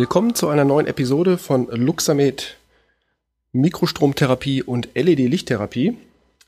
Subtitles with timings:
[0.00, 2.56] Willkommen zu einer neuen Episode von Luxamed
[3.52, 5.94] Mikrostromtherapie und LED-Lichttherapie.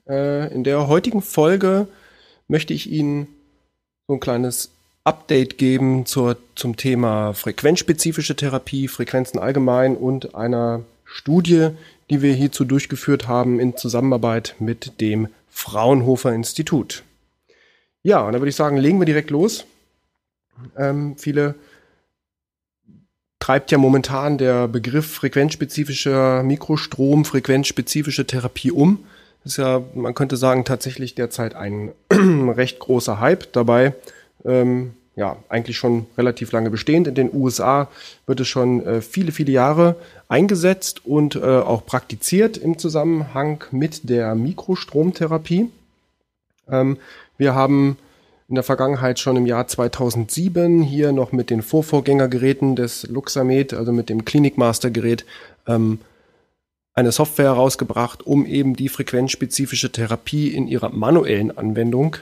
[0.08, 1.86] Äh, in der heutigen Folge
[2.48, 3.26] möchte ich Ihnen
[4.08, 4.70] so ein kleines
[5.04, 11.72] Update geben zur, zum Thema frequenzspezifische Therapie, Frequenzen allgemein und einer Studie,
[12.08, 17.02] die wir hierzu durchgeführt haben in Zusammenarbeit mit dem Fraunhofer Institut.
[18.02, 19.66] Ja, und dann würde ich sagen, legen wir direkt los.
[20.74, 21.54] Ähm, viele
[23.42, 29.00] treibt ja momentan der Begriff frequenzspezifischer Mikrostrom, frequenzspezifische Therapie um.
[29.44, 33.94] Ist ja, man könnte sagen, tatsächlich derzeit ein recht großer Hype dabei.
[34.44, 37.08] Ähm, ja, eigentlich schon relativ lange bestehend.
[37.08, 37.88] In den USA
[38.26, 39.96] wird es schon äh, viele, viele Jahre
[40.28, 45.68] eingesetzt und äh, auch praktiziert im Zusammenhang mit der Mikrostromtherapie.
[46.70, 46.96] Ähm,
[47.38, 47.98] wir haben
[48.52, 53.92] in der Vergangenheit schon im Jahr 2007 hier noch mit den Vorvorgängergeräten des Luxamed, also
[53.92, 55.24] mit dem Klinikmaster-Gerät,
[55.66, 56.00] ähm,
[56.92, 62.16] eine Software herausgebracht, um eben die frequenzspezifische Therapie in ihrer manuellen Anwendung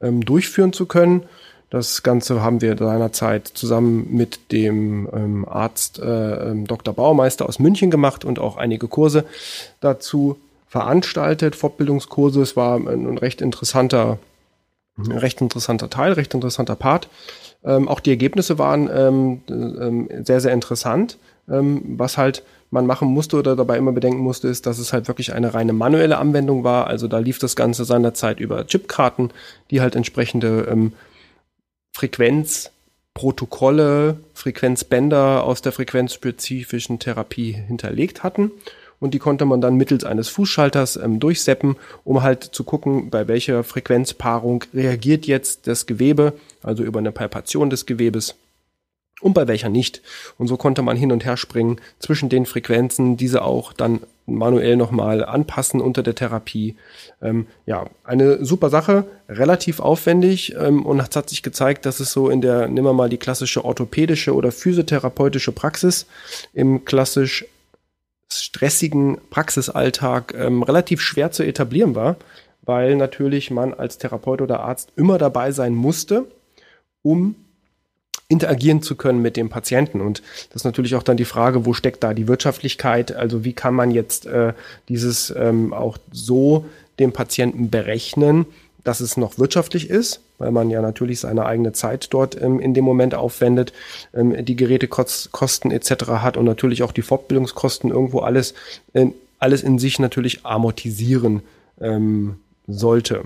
[0.00, 1.24] ähm, durchführen zu können.
[1.68, 6.94] Das Ganze haben wir seinerzeit zusammen mit dem ähm, Arzt äh, ähm, Dr.
[6.94, 9.26] Baumeister aus München gemacht und auch einige Kurse
[9.82, 12.40] dazu veranstaltet, Fortbildungskurse.
[12.40, 14.18] Es war ein recht interessanter
[14.98, 17.08] recht interessanter Teil, recht interessanter Part.
[17.64, 21.18] Ähm, auch die Ergebnisse waren ähm, ähm, sehr, sehr interessant.
[21.48, 25.08] Ähm, was halt man machen musste oder dabei immer bedenken musste, ist, dass es halt
[25.08, 26.88] wirklich eine reine manuelle Anwendung war.
[26.88, 29.32] Also da lief das Ganze seinerzeit über Chipkarten,
[29.70, 30.92] die halt entsprechende ähm,
[31.92, 38.50] Frequenzprotokolle, Frequenzbänder aus der frequenzspezifischen Therapie hinterlegt hatten
[39.04, 43.28] und die konnte man dann mittels eines Fußschalters ähm, durchseppen, um halt zu gucken, bei
[43.28, 48.34] welcher Frequenzpaarung reagiert jetzt das Gewebe, also über eine Palpation des Gewebes
[49.20, 50.00] und bei welcher nicht.
[50.38, 54.76] Und so konnte man hin und her springen zwischen den Frequenzen, diese auch dann manuell
[54.76, 56.76] nochmal anpassen unter der Therapie.
[57.20, 62.10] Ähm, ja, eine super Sache, relativ aufwendig ähm, und es hat sich gezeigt, dass es
[62.10, 66.06] so in der, nehmen wir mal die klassische orthopädische oder physiotherapeutische Praxis
[66.54, 67.44] im klassisch
[68.42, 72.16] stressigen Praxisalltag ähm, relativ schwer zu etablieren war,
[72.62, 76.26] weil natürlich man als Therapeut oder Arzt immer dabei sein musste,
[77.02, 77.36] um
[78.28, 80.00] interagieren zu können mit dem Patienten.
[80.00, 83.14] Und das ist natürlich auch dann die Frage, wo steckt da die Wirtschaftlichkeit?
[83.14, 84.54] Also wie kann man jetzt äh,
[84.88, 86.64] dieses ähm, auch so
[86.98, 88.46] dem Patienten berechnen,
[88.82, 92.74] dass es noch wirtschaftlich ist, weil man ja natürlich seine eigene Zeit dort ähm, in
[92.74, 93.72] dem Moment aufwendet,
[94.12, 96.06] ähm, die Gerätekosten etc.
[96.20, 98.52] hat und natürlich auch die Fortbildungskosten irgendwo alles,
[98.92, 99.06] äh,
[99.38, 101.42] alles in sich natürlich amortisieren
[101.80, 103.24] ähm, sollte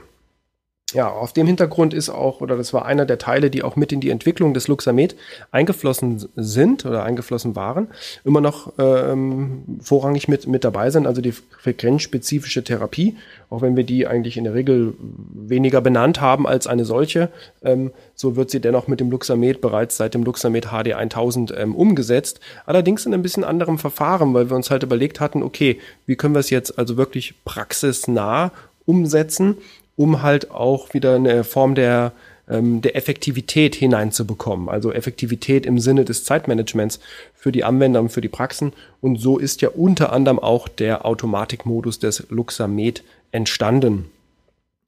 [0.94, 3.93] ja, auf dem Hintergrund ist auch, oder das war einer der Teile, die auch mit
[3.93, 5.16] in die Entwicklung des Luxamed
[5.50, 7.88] eingeflossen sind oder eingeflossen waren,
[8.25, 13.19] immer noch ähm, vorrangig mit, mit dabei sind, also die frequenzspezifische Therapie,
[13.50, 14.94] auch wenn wir die eigentlich in der Regel
[15.34, 17.28] weniger benannt haben als eine solche,
[17.62, 21.75] ähm, so wird sie dennoch mit dem Luxamed bereits seit dem Luxamed HD 1000 ähm,
[21.77, 26.16] umgesetzt, allerdings in ein bisschen anderem Verfahren, weil wir uns halt überlegt hatten, okay, wie
[26.16, 28.53] können wir es jetzt also wirklich praxisnah
[28.87, 29.59] umsetzen
[29.98, 32.12] um halt auch wieder eine Form der,
[32.48, 34.69] ähm, der Effektivität hineinzubekommen.
[34.69, 37.00] Also Effektivität im Sinne des Zeitmanagements
[37.34, 38.72] für die Anwender und für die Praxen.
[39.00, 44.09] Und so ist ja unter anderem auch der Automatikmodus des Luxamed entstanden.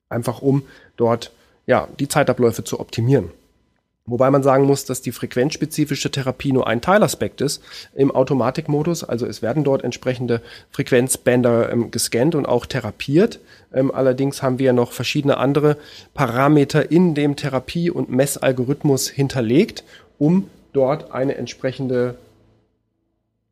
[0.09, 0.63] Einfach um
[0.97, 1.33] dort
[1.67, 3.31] ja, die Zeitabläufe zu optimieren.
[4.07, 7.63] Wobei man sagen muss, dass die frequenzspezifische Therapie nur ein Teilaspekt ist
[7.95, 9.05] im Automatikmodus.
[9.05, 10.41] Also es werden dort entsprechende
[10.71, 13.41] Frequenzbänder ähm, gescannt und auch therapiert.
[13.73, 15.77] Ähm, allerdings haben wir noch verschiedene andere
[16.15, 19.85] Parameter in dem Therapie- und Messalgorithmus hinterlegt,
[20.19, 22.17] um dort eine entsprechende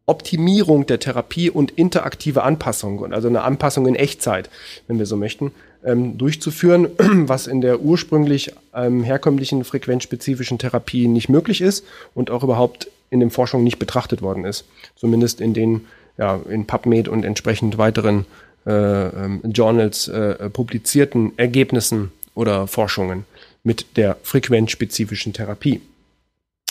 [0.09, 4.49] Optimierung der Therapie und interaktive Anpassung also eine Anpassung in Echtzeit,
[4.87, 5.53] wenn wir so möchten,
[5.85, 11.85] ähm, durchzuführen, was in der ursprünglich ähm, herkömmlichen frequenzspezifischen Therapie nicht möglich ist
[12.15, 14.65] und auch überhaupt in den Forschungen nicht betrachtet worden ist.
[14.97, 15.87] Zumindest in den
[16.19, 18.27] ja, in PubMed und entsprechend weiteren
[18.67, 23.25] äh, ähm, Journals äh, publizierten Ergebnissen oder Forschungen
[23.63, 25.81] mit der frequenzspezifischen Therapie.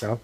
[0.02, 0.20] Ja.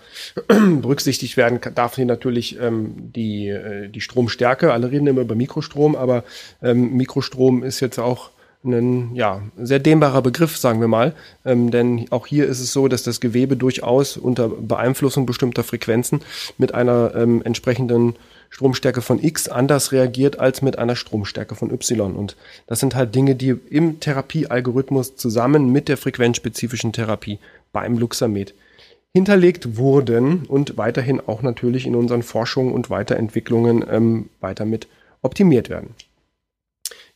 [0.81, 4.71] Berücksichtigt werden darf hier natürlich ähm, die, äh, die Stromstärke.
[4.71, 6.23] Alle reden immer über Mikrostrom, aber
[6.61, 8.29] ähm, Mikrostrom ist jetzt auch
[8.65, 11.13] ein ja, sehr dehnbarer Begriff, sagen wir mal.
[11.45, 16.21] Ähm, denn auch hier ist es so, dass das Gewebe durchaus unter Beeinflussung bestimmter Frequenzen
[16.57, 18.15] mit einer ähm, entsprechenden
[18.49, 22.15] Stromstärke von X anders reagiert als mit einer Stromstärke von Y.
[22.15, 22.35] Und
[22.67, 27.39] das sind halt Dinge, die im Therapiealgorithmus zusammen mit der frequenzspezifischen Therapie
[27.71, 28.53] beim Luxamed
[29.13, 34.87] hinterlegt wurden und weiterhin auch natürlich in unseren Forschungen und Weiterentwicklungen ähm, weiter mit
[35.21, 35.95] optimiert werden.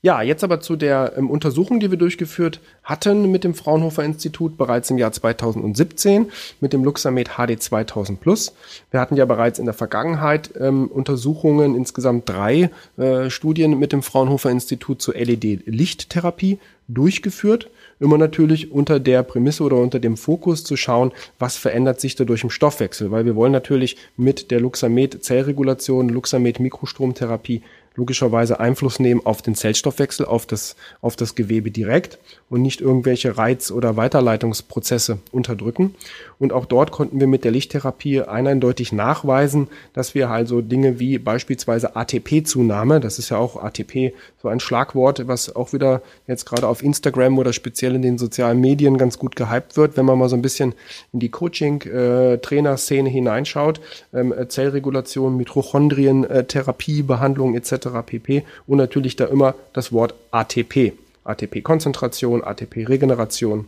[0.04, 4.56] Ja, jetzt aber zu der ähm, Untersuchung, die wir durchgeführt hatten mit dem Fraunhofer Institut
[4.56, 8.54] bereits im Jahr 2017 mit dem Luxamed HD 2000 Plus.
[8.92, 14.04] Wir hatten ja bereits in der Vergangenheit ähm, Untersuchungen, insgesamt drei äh, Studien mit dem
[14.04, 17.68] Fraunhofer Institut zur LED-Lichttherapie durchgeführt.
[18.00, 22.44] Immer natürlich unter der Prämisse oder unter dem Fokus zu schauen, was verändert sich dadurch
[22.44, 27.64] im Stoffwechsel, weil wir wollen natürlich mit der Luxamed Zellregulation, Luxamed Mikrostromtherapie
[27.98, 33.38] logischerweise Einfluss nehmen auf den Zellstoffwechsel, auf das, auf das Gewebe direkt und nicht irgendwelche
[33.38, 35.96] Reiz- oder Weiterleitungsprozesse unterdrücken.
[36.40, 41.18] Und auch dort konnten wir mit der Lichttherapie eindeutig nachweisen, dass wir also Dinge wie
[41.18, 46.68] beispielsweise ATP-Zunahme, das ist ja auch ATP, so ein Schlagwort, was auch wieder jetzt gerade
[46.68, 50.30] auf Instagram oder speziell in den sozialen Medien ganz gut gehypt wird, wenn man mal
[50.30, 50.76] so ein bisschen
[51.14, 53.82] in die Coaching-Trainer-Szene hineinschaut,
[54.14, 56.46] ähm, Zellregulation, Mitochondrien, äh,
[57.08, 58.44] Behandlung etc pp.
[58.66, 60.94] Und natürlich da immer das Wort ATP.
[61.24, 63.68] ATP-Konzentration, ATP-Regeneration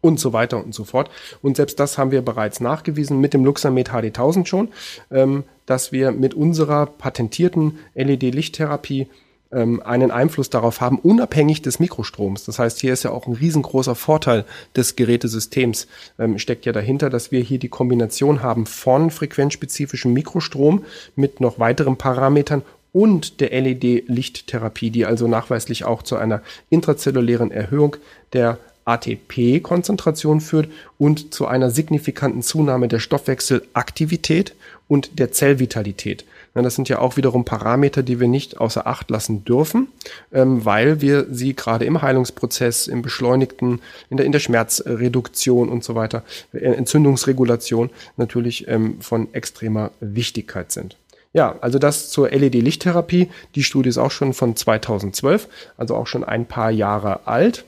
[0.00, 1.10] und so weiter und so fort.
[1.42, 4.68] Und selbst das haben wir bereits nachgewiesen mit dem Luxamed HD 1000 schon,
[5.10, 9.08] ähm, dass wir mit unserer patentierten LED-Lichttherapie
[9.52, 12.44] ähm, einen Einfluss darauf haben, unabhängig des Mikrostroms.
[12.44, 14.44] Das heißt, hier ist ja auch ein riesengroßer Vorteil
[14.74, 15.86] des Gerätesystems,
[16.18, 20.84] ähm, steckt ja dahinter, dass wir hier die Kombination haben von frequenzspezifischem Mikrostrom
[21.16, 22.62] mit noch weiteren Parametern
[22.92, 27.96] und der LED-Lichttherapie, die also nachweislich auch zu einer intrazellulären Erhöhung
[28.32, 30.68] der ATP-Konzentration führt
[30.98, 34.54] und zu einer signifikanten Zunahme der Stoffwechselaktivität
[34.88, 36.24] und der Zellvitalität.
[36.54, 39.88] Das sind ja auch wiederum Parameter, die wir nicht außer Acht lassen dürfen,
[40.32, 43.80] ähm, weil wir sie gerade im Heilungsprozess, im Beschleunigten,
[44.10, 50.72] in der, in der Schmerzreduktion und so weiter, äh, Entzündungsregulation natürlich ähm, von extremer Wichtigkeit
[50.72, 50.98] sind.
[51.32, 53.30] Ja, also das zur LED-Lichttherapie.
[53.54, 57.64] Die Studie ist auch schon von 2012, also auch schon ein paar Jahre alt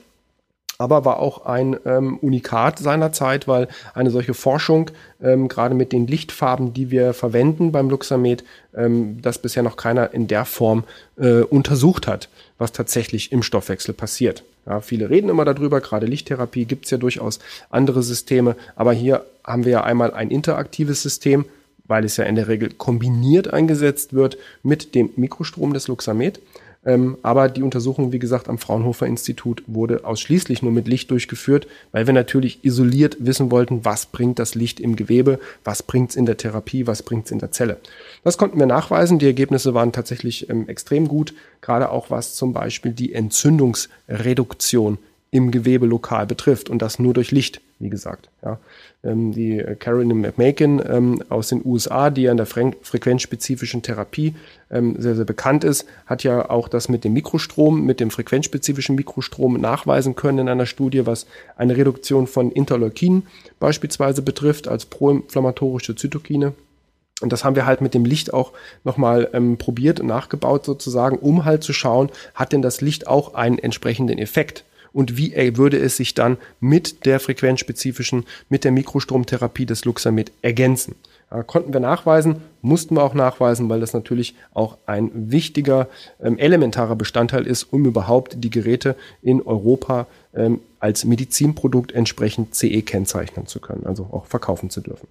[0.77, 4.91] aber war auch ein ähm, Unikat seiner Zeit, weil eine solche Forschung,
[5.21, 8.43] ähm, gerade mit den Lichtfarben, die wir verwenden beim Luxamed,
[8.75, 10.83] ähm, das bisher noch keiner in der Form
[11.17, 14.43] äh, untersucht hat, was tatsächlich im Stoffwechsel passiert.
[14.65, 17.39] Ja, viele reden immer darüber, gerade Lichttherapie gibt's ja durchaus
[17.69, 21.45] andere Systeme, aber hier haben wir ja einmal ein interaktives System,
[21.87, 26.39] weil es ja in der Regel kombiniert eingesetzt wird mit dem Mikrostrom des Luxamed.
[26.85, 31.67] Ähm, aber die Untersuchung, wie gesagt, am Fraunhofer Institut wurde ausschließlich nur mit Licht durchgeführt,
[31.91, 36.15] weil wir natürlich isoliert wissen wollten, was bringt das Licht im Gewebe, was bringt es
[36.15, 37.77] in der Therapie, was bringt es in der Zelle.
[38.23, 39.17] Das konnten wir nachweisen.
[39.17, 44.99] Die Ergebnisse waren tatsächlich ähm, extrem gut, gerade auch was zum Beispiel die Entzündungsreduktion
[45.31, 48.29] im Gewebe lokal betrifft und das nur durch Licht, wie gesagt.
[48.43, 48.57] Ja.
[49.03, 54.35] Ähm, die Carolyn McMakin ähm, aus den USA, die ja in der frequenzspezifischen Therapie
[54.71, 58.95] ähm, sehr, sehr bekannt ist, hat ja auch das mit dem Mikrostrom, mit dem frequenzspezifischen
[58.95, 61.27] Mikrostrom nachweisen können in einer Studie, was
[61.57, 63.27] eine Reduktion von Interleukinen
[63.59, 66.53] beispielsweise betrifft als proinflammatorische Zytokine.
[67.21, 68.51] Und das haben wir halt mit dem Licht auch
[68.83, 73.33] nochmal ähm, probiert und nachgebaut sozusagen, um halt zu schauen, hat denn das Licht auch
[73.33, 74.65] einen entsprechenden Effekt?
[74.95, 80.95] Und wie würde es sich dann mit der frequenzspezifischen, mit der Mikrostromtherapie des Luxamid ergänzen.
[81.29, 85.89] Ja, konnten wir nachweisen, mussten wir auch nachweisen, weil das natürlich auch ein wichtiger,
[86.21, 92.81] ähm, elementarer Bestandteil ist, um überhaupt die Geräte in Europa ähm, als Medizinprodukt entsprechend CE
[92.81, 95.07] kennzeichnen zu können, also auch verkaufen zu dürfen.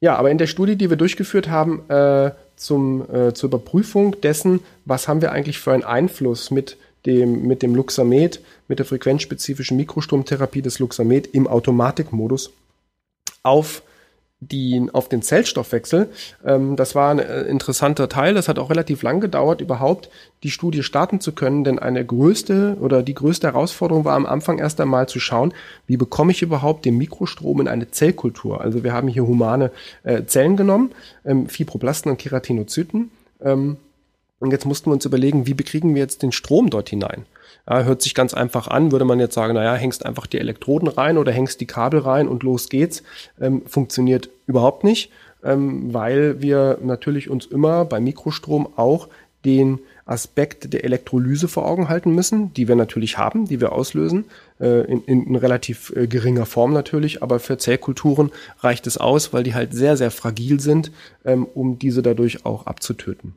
[0.00, 4.60] Ja, aber in der Studie, die wir durchgeführt haben, äh, zum, äh, zur Überprüfung dessen,
[4.86, 9.76] was haben wir eigentlich für einen Einfluss mit dem, mit dem Luxamed, mit der frequenzspezifischen
[9.76, 12.52] Mikrostromtherapie des Luxamed im Automatikmodus
[13.42, 13.82] auf
[14.40, 16.10] die, auf den Zellstoffwechsel.
[16.44, 18.34] Ähm, das war ein äh, interessanter Teil.
[18.34, 20.10] Das hat auch relativ lang gedauert, überhaupt
[20.42, 24.58] die Studie starten zu können, denn eine größte oder die größte Herausforderung war am Anfang
[24.58, 25.54] erst einmal zu schauen,
[25.86, 28.60] wie bekomme ich überhaupt den Mikrostrom in eine Zellkultur.
[28.60, 29.70] Also wir haben hier humane
[30.02, 30.92] äh, Zellen genommen,
[31.24, 33.10] ähm, Fibroblasten und Keratinozyten.
[33.40, 33.78] Ähm,
[34.38, 37.24] und jetzt mussten wir uns überlegen, wie bekriegen wir jetzt den Strom dort hinein?
[37.68, 40.88] Ja, hört sich ganz einfach an, würde man jetzt sagen, naja, hängst einfach die Elektroden
[40.88, 43.02] rein oder hängst die Kabel rein und los geht's.
[43.40, 45.10] Ähm, funktioniert überhaupt nicht,
[45.42, 49.08] ähm, weil wir natürlich uns immer bei Mikrostrom auch
[49.44, 54.26] den Aspekt der Elektrolyse vor Augen halten müssen, die wir natürlich haben, die wir auslösen,
[54.60, 59.42] äh, in, in, relativ äh, geringer Form natürlich, aber für Zellkulturen reicht es aus, weil
[59.42, 60.92] die halt sehr, sehr fragil sind,
[61.24, 63.34] ähm, um diese dadurch auch abzutöten.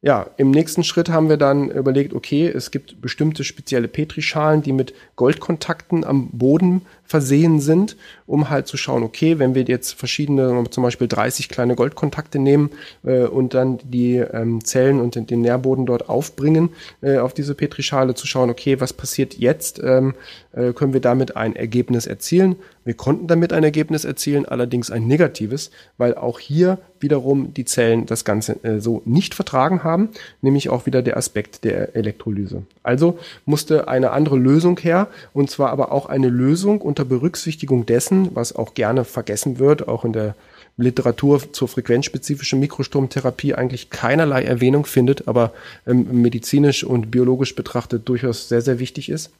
[0.00, 4.72] Ja, im nächsten Schritt haben wir dann überlegt, okay, es gibt bestimmte spezielle Petrischalen, die
[4.72, 10.62] mit Goldkontakten am Boden versehen sind, um halt zu schauen, okay, wenn wir jetzt verschiedene,
[10.70, 12.70] zum Beispiel 30 kleine Goldkontakte nehmen
[13.02, 17.56] äh, und dann die ähm, Zellen und den, den, Nährboden dort aufbringen äh, auf diese
[17.56, 20.14] Petrischale, zu schauen, okay, was passiert jetzt, ähm,
[20.52, 22.54] äh, können wir damit ein Ergebnis erzielen.
[22.88, 28.06] Wir konnten damit ein Ergebnis erzielen, allerdings ein negatives, weil auch hier wiederum die Zellen
[28.06, 30.08] das Ganze äh, so nicht vertragen haben,
[30.40, 32.62] nämlich auch wieder der Aspekt der Elektrolyse.
[32.82, 38.34] Also musste eine andere Lösung her, und zwar aber auch eine Lösung unter Berücksichtigung dessen,
[38.34, 40.34] was auch gerne vergessen wird, auch in der
[40.78, 45.52] Literatur zur frequenzspezifischen Mikrostromtherapie eigentlich keinerlei Erwähnung findet, aber
[45.86, 49.30] ähm, medizinisch und biologisch betrachtet durchaus sehr, sehr wichtig ist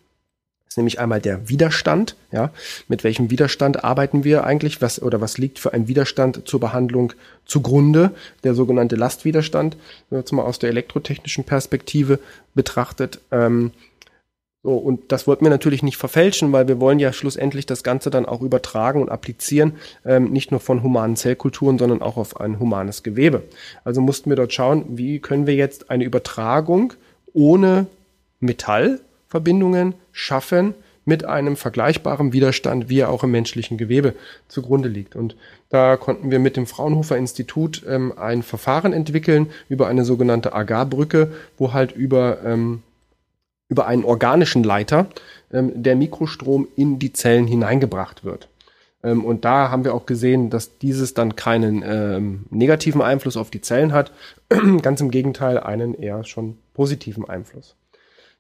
[0.69, 2.51] ist nämlich einmal der Widerstand, ja,
[2.89, 7.15] mit welchem Widerstand arbeiten wir eigentlich, was oder was liegt für ein Widerstand zur Behandlung
[7.47, 8.11] zugrunde,
[8.45, 9.77] der sogenannte Lastwiderstand,
[10.11, 12.19] jetzt mal aus der elektrotechnischen Perspektive
[12.55, 13.21] betrachtet.
[13.31, 13.73] Ähm,
[14.65, 18.11] so, und das wollten wir natürlich nicht verfälschen, weil wir wollen ja schlussendlich das Ganze
[18.11, 22.59] dann auch übertragen und applizieren, ähm, nicht nur von humanen Zellkulturen, sondern auch auf ein
[22.59, 23.45] humanes Gewebe.
[23.85, 26.93] Also mussten wir dort schauen, wie können wir jetzt eine Übertragung
[27.33, 27.87] ohne
[28.41, 30.75] Metall, Verbindungen schaffen
[31.09, 34.15] mit einem vergleichbaren Widerstand, wie er auch im menschlichen Gewebe
[34.47, 35.17] zugrunde liegt.
[35.17, 35.37] Und
[35.71, 41.33] da konnten wir mit dem Fraunhofer Institut ähm, ein Verfahren entwickeln über eine sogenannte Agarbrücke,
[41.57, 42.83] wo halt über, ähm,
[43.71, 45.07] über einen organischen Leiter
[45.51, 48.49] ähm, der Mikrostrom in die Zellen hineingebracht wird.
[49.03, 53.51] Ähm, und da haben wir auch gesehen, dass dieses dann keinen ähm, negativen Einfluss auf
[53.51, 54.13] die Zellen hat,
[54.83, 57.77] ganz im Gegenteil einen eher schon positiven Einfluss.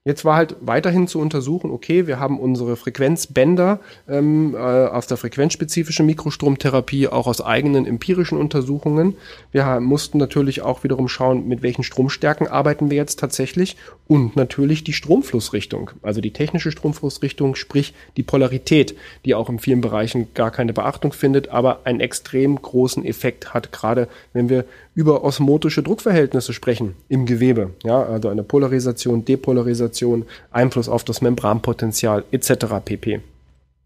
[0.08, 5.18] Jetzt war halt weiterhin zu untersuchen, okay, wir haben unsere Frequenzbänder ähm, äh, aus der
[5.18, 9.16] frequenzspezifischen Mikrostromtherapie, auch aus eigenen empirischen Untersuchungen.
[9.52, 14.82] Wir mussten natürlich auch wiederum schauen, mit welchen Stromstärken arbeiten wir jetzt tatsächlich und natürlich
[14.82, 18.96] die Stromflussrichtung, also die technische Stromflussrichtung, sprich die Polarität,
[19.26, 23.72] die auch in vielen Bereichen gar keine Beachtung findet, aber einen extrem großen Effekt hat,
[23.72, 24.64] gerade wenn wir
[24.98, 27.70] über osmotische Druckverhältnisse sprechen im Gewebe.
[27.84, 29.97] Ja, also eine Polarisation, Depolarisation,
[30.50, 32.66] Einfluss auf das Membranpotenzial etc.
[32.84, 33.20] pp.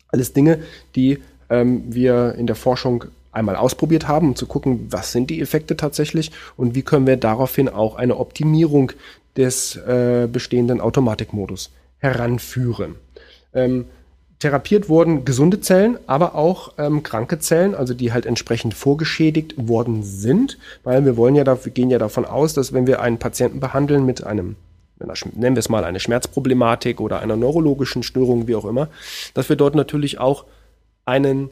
[0.08, 0.60] Alles Dinge,
[0.94, 1.18] die
[1.50, 5.76] ähm, wir in der Forschung einmal ausprobiert haben, um zu gucken, was sind die Effekte
[5.76, 8.92] tatsächlich und wie können wir daraufhin auch eine Optimierung
[9.36, 12.96] des äh, bestehenden Automatikmodus heranführen.
[13.54, 13.86] Ähm,
[14.38, 20.02] therapiert wurden gesunde Zellen, aber auch ähm, kranke Zellen, also die halt entsprechend vorgeschädigt worden
[20.02, 23.18] sind, weil wir wollen ja, da, wir gehen ja davon aus, dass wenn wir einen
[23.18, 24.56] Patienten behandeln mit einem
[25.34, 28.88] nennen wir es mal eine Schmerzproblematik oder einer neurologischen Störung, wie auch immer,
[29.34, 30.44] dass wir dort natürlich auch
[31.04, 31.50] einen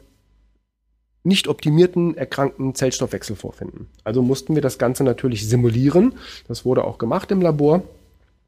[1.23, 3.87] nicht optimierten, erkrankten Zellstoffwechsel vorfinden.
[4.03, 6.15] Also mussten wir das Ganze natürlich simulieren.
[6.47, 7.83] Das wurde auch gemacht im Labor.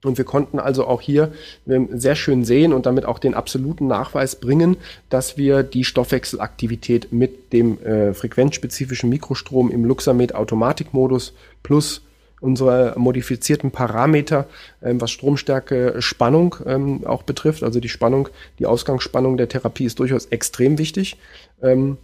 [0.03, 1.31] Und wir konnten also auch hier
[1.65, 4.75] sehr schön sehen und damit auch den absoluten Nachweis bringen,
[5.09, 12.01] dass wir die Stoffwechselaktivität mit dem äh, frequenzspezifischen Mikrostrom im Luxamed-Automatikmodus plus
[12.43, 14.45] unsere modifizierten Parameter,
[14.83, 19.99] ähm, was Stromstärke, Spannung ähm, auch betrifft, also die Spannung, die Ausgangsspannung der Therapie ist
[19.99, 21.17] durchaus extrem wichtig.
[21.61, 21.97] Ähm,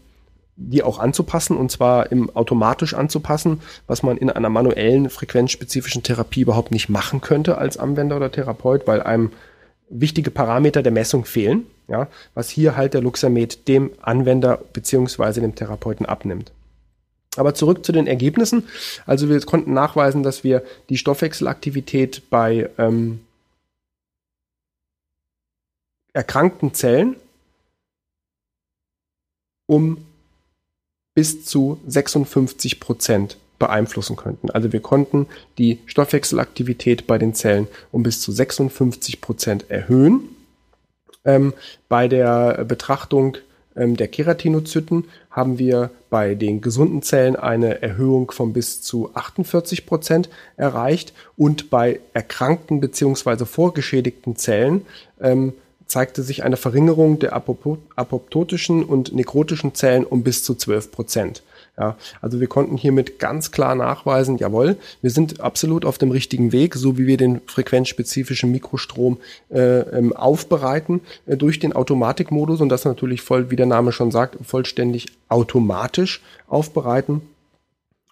[0.62, 6.42] die auch anzupassen und zwar im automatisch anzupassen, was man in einer manuellen frequenzspezifischen Therapie
[6.42, 9.32] überhaupt nicht machen könnte als Anwender oder Therapeut, weil einem
[9.90, 15.56] wichtige Parameter der Messung fehlen, ja, was hier halt der Luxamed dem Anwender beziehungsweise dem
[15.56, 16.52] Therapeuten abnimmt.
[17.38, 18.68] Aber zurück zu den Ergebnissen.
[19.06, 23.22] Also wir konnten nachweisen, dass wir die Stoffwechselaktivität bei ähm,
[26.14, 27.16] erkrankten Zellen
[29.68, 30.04] um
[31.14, 34.50] bis zu 56 Prozent beeinflussen könnten.
[34.50, 40.22] Also wir konnten die Stoffwechselaktivität bei den Zellen um bis zu 56 Prozent erhöhen.
[41.26, 41.54] Ähm,
[41.90, 43.38] bei der Betrachtung
[43.76, 50.30] der Keratinozyten haben wir bei den gesunden Zellen eine Erhöhung von bis zu 48 Prozent
[50.58, 53.46] erreicht und bei erkrankten bzw.
[53.46, 54.86] vorgeschädigten Zellen
[55.22, 55.54] ähm,
[55.86, 61.44] zeigte sich eine Verringerung der apoptotischen und nekrotischen Zellen um bis zu 12 Prozent.
[61.80, 66.52] Ja, also wir konnten hiermit ganz klar nachweisen, jawohl, wir sind absolut auf dem richtigen
[66.52, 69.18] Weg, so wie wir den frequenzspezifischen Mikrostrom
[69.50, 74.12] äh, ähm, aufbereiten äh, durch den Automatikmodus und das natürlich voll, wie der Name schon
[74.12, 77.22] sagt, vollständig automatisch aufbereiten.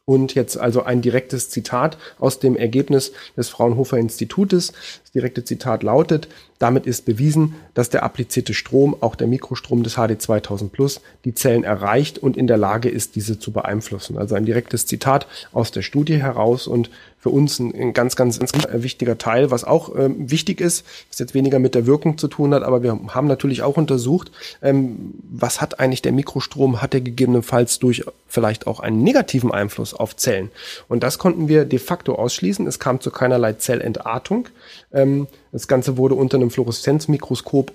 [0.10, 4.72] Und jetzt also ein direktes Zitat aus dem Ergebnis des Fraunhofer Institutes.
[5.04, 9.96] Das direkte Zitat lautet, damit ist bewiesen, dass der applizierte Strom, auch der Mikrostrom des
[9.96, 14.18] HD 2000 Plus, die Zellen erreicht und in der Lage ist, diese zu beeinflussen.
[14.18, 16.90] Also ein direktes Zitat aus der Studie heraus und
[17.28, 21.20] für uns ein, ein ganz, ganz, ganz wichtiger Teil, was auch ähm, wichtig ist, was
[21.20, 24.32] jetzt weniger mit der Wirkung zu tun hat, aber wir haben natürlich auch untersucht,
[24.62, 29.94] ähm, was hat eigentlich der Mikrostrom, hat er gegebenenfalls durch vielleicht auch einen negativen Einfluss
[29.94, 30.52] auf Zellen.
[30.88, 32.66] Und das konnten wir de facto ausschließen.
[32.66, 34.48] Es kam zu keinerlei Zellentartung.
[34.94, 37.74] Ähm, das Ganze wurde unter einem Fluoreszenzmikroskop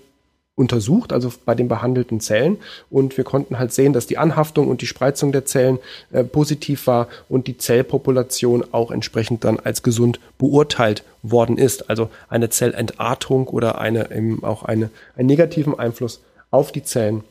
[0.54, 2.58] untersucht, also bei den behandelten Zellen.
[2.90, 5.78] Und wir konnten halt sehen, dass die Anhaftung und die Spreizung der Zellen
[6.12, 11.88] äh, positiv war und die Zellpopulation auch entsprechend dann als gesund beurteilt worden ist.
[11.88, 17.24] Also eine Zellentartung oder eine, eben auch eine, einen negativen Einfluss auf die Zellen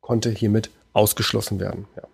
[0.00, 1.86] konnte hiermit ausgeschlossen werden.
[1.96, 2.04] Ja.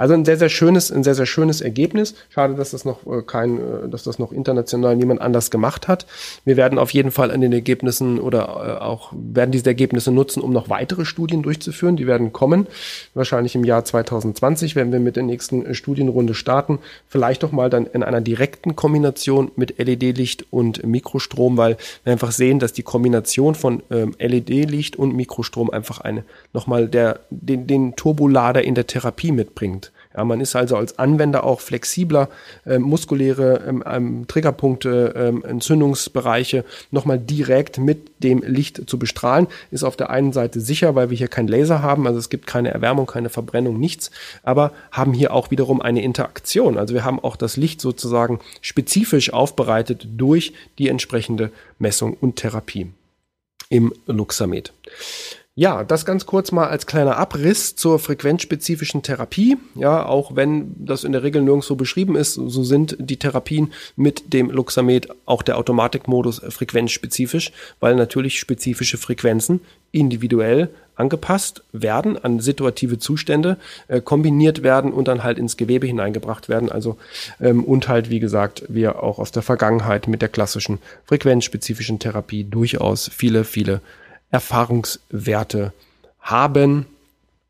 [0.00, 2.14] Also ein sehr, sehr schönes, ein sehr, sehr schönes Ergebnis.
[2.30, 6.06] Schade, dass das noch äh, kein, äh, dass das noch international niemand anders gemacht hat.
[6.46, 10.40] Wir werden auf jeden Fall an den Ergebnissen oder äh, auch werden diese Ergebnisse nutzen,
[10.40, 11.98] um noch weitere Studien durchzuführen.
[11.98, 12.66] Die werden kommen.
[13.12, 16.78] Wahrscheinlich im Jahr 2020 werden wir mit der nächsten Studienrunde starten.
[17.06, 22.32] Vielleicht doch mal dann in einer direkten Kombination mit LED-Licht und Mikrostrom, weil wir einfach
[22.32, 27.96] sehen, dass die Kombination von ähm, LED-Licht und Mikrostrom einfach eine nochmal der, den, den
[27.96, 29.89] Turbolader in der Therapie mitbringt.
[30.16, 32.28] Ja, man ist also als Anwender auch flexibler,
[32.66, 39.46] äh, muskuläre ähm, ähm, Triggerpunkte, ähm, Entzündungsbereiche nochmal direkt mit dem Licht zu bestrahlen.
[39.70, 42.48] Ist auf der einen Seite sicher, weil wir hier keinen Laser haben, also es gibt
[42.48, 44.10] keine Erwärmung, keine Verbrennung, nichts,
[44.42, 46.76] aber haben hier auch wiederum eine Interaktion.
[46.76, 52.88] Also wir haben auch das Licht sozusagen spezifisch aufbereitet durch die entsprechende Messung und Therapie
[53.68, 54.72] im Luxamed.
[55.60, 59.58] Ja, das ganz kurz mal als kleiner Abriss zur frequenzspezifischen Therapie.
[59.74, 64.32] Ja, auch wenn das in der Regel nirgendwo beschrieben ist, so sind die Therapien mit
[64.32, 69.60] dem Luxamed auch der Automatikmodus frequenzspezifisch, weil natürlich spezifische Frequenzen
[69.92, 76.48] individuell angepasst werden an situative Zustände, äh, kombiniert werden und dann halt ins Gewebe hineingebracht
[76.48, 76.72] werden.
[76.72, 76.96] Also
[77.38, 82.44] ähm, und halt, wie gesagt, wir auch aus der Vergangenheit mit der klassischen frequenzspezifischen Therapie
[82.44, 83.82] durchaus viele, viele
[84.30, 85.72] Erfahrungswerte
[86.20, 86.86] haben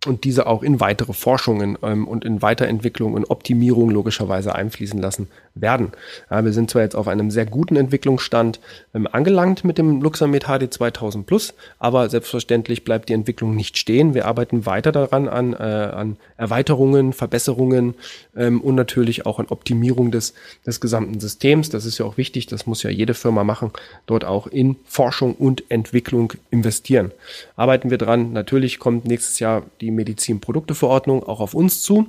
[0.07, 5.29] und diese auch in weitere Forschungen ähm, und in Weiterentwicklung und Optimierung logischerweise einfließen lassen
[5.55, 5.93] werden.
[6.31, 8.61] Ja, wir sind zwar jetzt auf einem sehr guten Entwicklungsstand
[8.95, 14.15] ähm, angelangt mit dem Luxamed HD 2000 Plus, aber selbstverständlich bleibt die Entwicklung nicht stehen.
[14.15, 17.95] Wir arbeiten weiter daran an, äh, an Erweiterungen, Verbesserungen
[18.35, 20.33] ähm, und natürlich auch an Optimierung des,
[20.67, 21.69] des gesamten Systems.
[21.69, 23.71] Das ist ja auch wichtig, das muss ja jede Firma machen,
[24.07, 27.11] dort auch in Forschung und Entwicklung investieren.
[27.57, 28.33] Arbeiten wir dran.
[28.33, 32.07] Natürlich kommt nächstes Jahr die Medizinprodukteverordnung auch auf uns zu.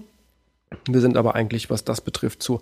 [0.90, 2.62] Wir sind aber eigentlich, was das betrifft, zu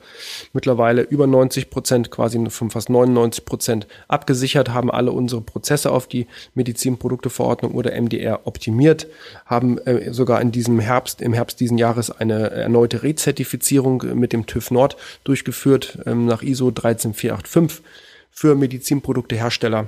[0.51, 6.07] mittlerweile über 90 Prozent, quasi von fast 99 Prozent abgesichert, haben alle unsere Prozesse auf
[6.07, 9.05] die Medizinprodukteverordnung oder MDR optimiert,
[9.45, 14.47] haben äh, sogar in diesem Herbst, im Herbst diesen Jahres eine erneute Rezertifizierung mit dem
[14.47, 17.83] TÜV Nord durchgeführt, ähm, nach ISO 13485
[18.31, 19.87] für Medizinproduktehersteller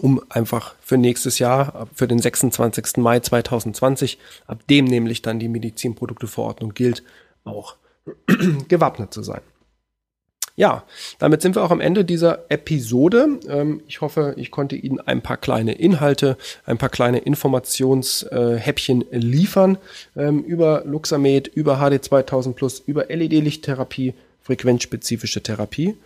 [0.00, 2.96] um einfach für nächstes Jahr, für den 26.
[2.98, 7.02] Mai 2020, ab dem nämlich dann die Medizinprodukteverordnung gilt,
[7.44, 7.76] auch
[8.68, 9.42] gewappnet zu sein.
[10.54, 10.84] Ja,
[11.18, 13.40] damit sind wir auch am Ende dieser Episode.
[13.48, 19.78] Ähm, ich hoffe, ich konnte Ihnen ein paar kleine Inhalte, ein paar kleine Informationshäppchen liefern
[20.14, 25.96] ähm, über Luxamed, über HD 2000 Plus, über LED-Lichttherapie, frequenzspezifische Therapie.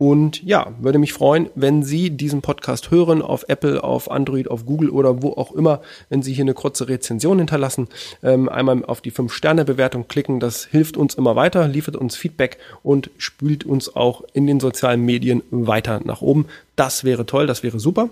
[0.00, 4.64] Und ja, würde mich freuen, wenn Sie diesen Podcast hören auf Apple, auf Android, auf
[4.64, 7.86] Google oder wo auch immer, wenn Sie hier eine kurze Rezension hinterlassen,
[8.22, 10.40] ähm, einmal auf die 5-Sterne-Bewertung klicken.
[10.40, 15.02] Das hilft uns immer weiter, liefert uns Feedback und spült uns auch in den sozialen
[15.02, 16.46] Medien weiter nach oben.
[16.76, 18.08] Das wäre toll, das wäre super.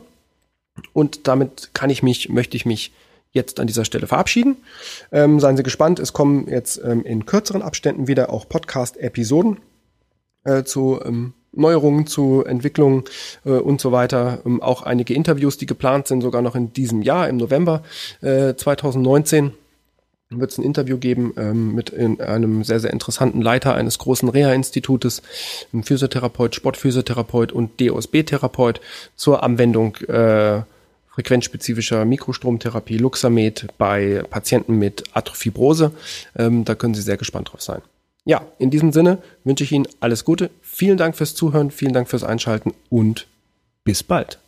[0.93, 2.93] Und damit kann ich mich, möchte ich mich
[3.33, 4.59] jetzt an dieser Stelle verabschieden.
[5.11, 9.57] Ähm, seien Sie gespannt, es kommen jetzt ähm, in kürzeren Abständen wieder auch Podcast-Episoden
[10.45, 13.05] äh, zu ähm, Neuerungen, zu Entwicklungen
[13.45, 14.41] äh, und so weiter.
[14.45, 17.83] Ähm, auch einige Interviews, die geplant sind, sogar noch in diesem Jahr, im November
[18.21, 19.53] äh, 2019
[20.31, 24.29] wird es ein Interview geben ähm, mit in einem sehr, sehr interessanten Leiter eines großen
[24.29, 25.23] Reha-Institutes,
[25.73, 28.81] einem Physiotherapeut, Sportphysiotherapeut und DOSB-Therapeut
[29.17, 30.63] zur Anwendung äh,
[31.09, 35.93] frequenzspezifischer Mikrostromtherapie Luxamed bei Patienten mit Arthrofibrose.
[36.37, 37.81] Ähm, da können Sie sehr gespannt drauf sein.
[38.29, 40.51] Ja, in diesem Sinne wünsche ich Ihnen alles Gute.
[40.61, 43.27] Vielen Dank fürs Zuhören, vielen Dank fürs Einschalten und
[43.85, 44.39] bis bald.